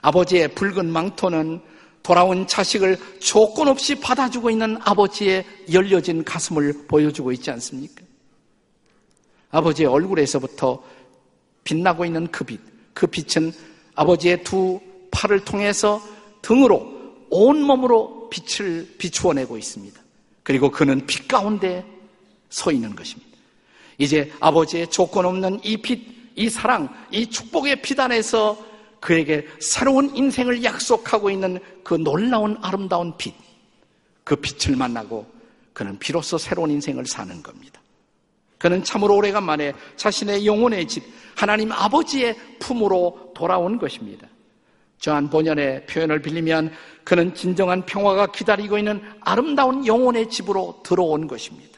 아버지의 0.00 0.54
붉은 0.54 0.90
망토는 0.90 1.60
돌아온 2.02 2.46
자식을 2.46 2.96
조건 3.18 3.66
없이 3.66 3.96
받아주고 3.96 4.50
있는 4.50 4.78
아버지의 4.80 5.44
열려진 5.72 6.22
가슴을 6.22 6.86
보여주고 6.86 7.32
있지 7.32 7.50
않습니까? 7.50 8.02
아버지의 9.50 9.88
얼굴에서부터 9.88 10.82
빛나고 11.64 12.04
있는 12.04 12.28
그 12.30 12.44
빛, 12.44 12.60
그 12.94 13.08
빛은 13.08 13.52
아버지의 13.96 14.44
두 14.44 14.80
팔을 15.10 15.44
통해서 15.44 16.00
등으로 16.42 16.86
온몸으로 17.30 18.30
빛을 18.30 18.94
비추어내고 18.98 19.58
있습니다. 19.58 20.00
그리고 20.44 20.70
그는 20.70 21.04
빛 21.06 21.26
가운데 21.26 21.84
서 22.48 22.70
있는 22.70 22.94
것입니다. 22.94 23.35
이제 23.98 24.32
아버지의 24.40 24.88
조건 24.88 25.26
없는 25.26 25.60
이 25.62 25.76
빛, 25.76 26.00
이 26.34 26.48
사랑, 26.48 26.88
이 27.10 27.26
축복의 27.26 27.82
빛 27.82 27.98
안에서 27.98 28.58
그에게 29.00 29.46
새로운 29.60 30.14
인생을 30.14 30.64
약속하고 30.64 31.30
있는 31.30 31.58
그 31.82 31.94
놀라운 31.94 32.58
아름다운 32.60 33.16
빛, 33.16 33.34
그 34.24 34.36
빛을 34.36 34.76
만나고 34.76 35.26
그는 35.72 35.98
비로소 35.98 36.38
새로운 36.38 36.70
인생을 36.70 37.06
사는 37.06 37.42
겁니다. 37.42 37.80
그는 38.58 38.82
참으로 38.82 39.16
오래간만에 39.16 39.74
자신의 39.96 40.46
영혼의 40.46 40.88
집, 40.88 41.04
하나님 41.34 41.70
아버지의 41.72 42.34
품으로 42.58 43.32
돌아온 43.34 43.78
것입니다. 43.78 44.26
저한 44.98 45.28
본연의 45.28 45.86
표현을 45.86 46.22
빌리면 46.22 46.72
그는 47.04 47.34
진정한 47.34 47.84
평화가 47.84 48.32
기다리고 48.32 48.78
있는 48.78 49.02
아름다운 49.20 49.86
영혼의 49.86 50.30
집으로 50.30 50.80
들어온 50.82 51.26
것입니다. 51.26 51.75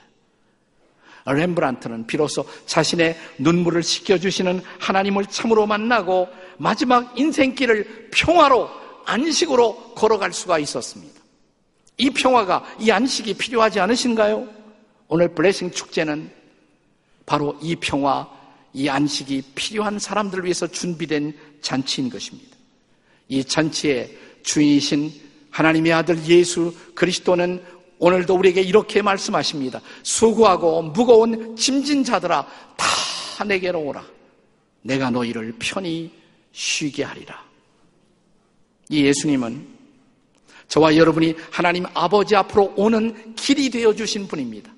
렘브란트는 1.27 2.07
비로소 2.07 2.45
자신의 2.67 3.19
눈물을 3.39 3.83
씻겨주시는 3.83 4.63
하나님을 4.79 5.27
참으로 5.27 5.67
만나고 5.67 6.29
마지막 6.59 7.19
인생길을 7.19 8.09
평화로 8.13 8.69
안식으로 9.05 9.95
걸어갈 9.95 10.33
수가 10.33 10.59
있었습니다. 10.59 11.19
이 11.97 12.11
평화가, 12.11 12.65
이 12.81 12.91
안식이 12.91 13.35
필요하지 13.35 13.81
않으신가요? 13.81 14.49
오늘 15.09 15.29
블레싱 15.35 15.73
축제는 15.73 16.31
바로 17.27 17.59
이 17.61 17.77
평화, 17.77 18.29
이 18.73 18.89
안식이 18.89 19.43
필요한 19.55 19.99
사람들을 19.99 20.45
위해서 20.45 20.67
준비된 20.67 21.37
잔치인 21.61 22.11
것입니다. 22.11 22.57
이 23.29 23.43
잔치의 23.43 24.17
주인이신 24.43 25.13
하나님의 25.51 25.93
아들 25.93 26.25
예수 26.27 26.75
그리스도는 26.95 27.63
오늘도 27.99 28.35
우리에게 28.35 28.61
이렇게 28.61 29.03
말씀하십니다. 29.03 29.81
수고하고 30.03 30.83
무거운 30.83 31.57
짐진 31.57 32.05
자들아 32.05 32.47
다 32.77 33.45
내게로 33.45 33.81
오라. 33.81 34.05
내가 34.83 35.11
너희를 35.11 35.55
편히 35.59 36.13
쉬게 36.53 37.05
하리라. 37.05 37.43
이 38.89 39.05
예수님은 39.05 39.67
저와 40.69 40.97
여러분이 40.97 41.35
하나님 41.51 41.87
아버지 41.95 42.37
앞으로 42.37 42.73
오는 42.77 43.35
길이 43.35 43.71
되어 43.71 43.95
주신 43.95 44.29
분입니다. 44.29 44.71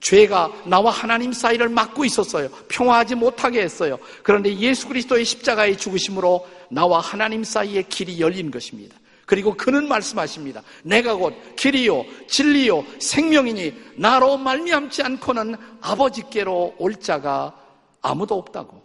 죄가 0.00 0.62
나와 0.64 0.92
하나님 0.92 1.32
사이를 1.32 1.68
막고 1.68 2.04
있었어요. 2.04 2.48
평화하지 2.68 3.16
못하게 3.16 3.62
했어요. 3.62 3.98
그런데 4.22 4.56
예수 4.58 4.86
그리스도의 4.86 5.24
십자가의 5.24 5.76
죽으심으로 5.76 6.46
나와 6.70 7.00
하나님 7.00 7.42
사이의 7.42 7.88
길이 7.88 8.20
열린 8.20 8.50
것입니다. 8.50 8.96
그리고 9.28 9.52
그는 9.52 9.86
말씀하십니다. 9.86 10.62
내가 10.82 11.14
곧 11.14 11.34
길이요 11.54 12.02
진리요 12.28 12.82
생명이니 12.98 13.74
나로 13.96 14.38
말미암지 14.38 15.02
않고는 15.02 15.54
아버지께로 15.82 16.76
올 16.78 16.96
자가 16.96 17.54
아무도 18.00 18.36
없다고. 18.36 18.82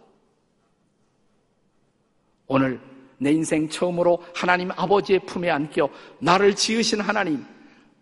오늘 2.46 2.78
내 3.16 3.32
인생 3.32 3.70
처음으로 3.70 4.22
하나님 4.34 4.70
아버지의 4.72 5.20
품에 5.20 5.50
안겨 5.50 5.88
나를 6.18 6.54
지으신 6.54 7.00
하나님, 7.00 7.42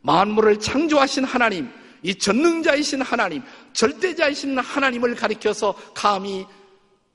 만물을 0.01 0.59
창조하신 0.59 1.23
하나님, 1.23 1.71
이 2.03 2.13
전능자이신 2.13 3.03
하나님, 3.03 3.45
절대자이신 3.73 4.59
하나님을 4.59 5.15
가리켜서 5.15 5.77
감히 5.95 6.45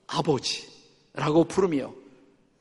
아버지라고 0.08 1.44
부르며 1.50 1.92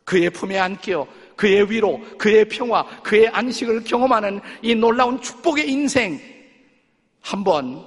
그의 0.03 0.31
품에 0.31 0.59
안겨 0.59 1.07
그의 1.37 1.70
위로, 1.70 2.01
그의 2.18 2.49
평화, 2.49 2.85
그의 3.03 3.29
안식을 3.29 3.85
경험하는 3.85 4.40
이 4.62 4.75
놀라운 4.75 5.20
축복의 5.20 5.70
인생 5.70 6.20
한번 7.20 7.87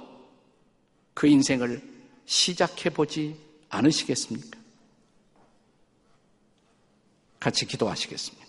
그 1.14 1.26
인생을 1.26 1.82
시작해 2.26 2.90
보지 2.90 3.36
않으시겠습니까? 3.68 4.58
같이 7.40 7.66
기도하시겠습니다. 7.66 8.39